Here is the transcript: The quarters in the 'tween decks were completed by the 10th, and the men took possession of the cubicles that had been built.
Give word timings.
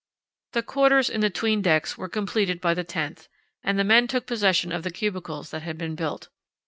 The 0.53 0.63
quarters 0.63 1.11
in 1.11 1.21
the 1.21 1.29
'tween 1.29 1.61
decks 1.61 1.95
were 1.95 2.09
completed 2.09 2.59
by 2.59 2.73
the 2.73 2.83
10th, 2.83 3.27
and 3.63 3.77
the 3.77 3.83
men 3.83 4.07
took 4.07 4.25
possession 4.25 4.71
of 4.71 4.81
the 4.81 4.89
cubicles 4.89 5.51
that 5.51 5.61
had 5.61 5.77
been 5.77 5.93
built. 5.93 6.29